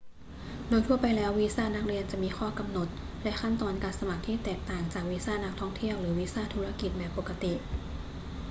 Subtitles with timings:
[0.67, 2.87] โดยทั่วไปแล้ว วีซ่านักเรียนจะมีข้อกำหนด
[3.23, 7.53] และขั้นตอนการสมัครที่แตกต่างจากวีซ่านักท่องเที่ยวหรือวีซ่าธุรกิจแบบปกติ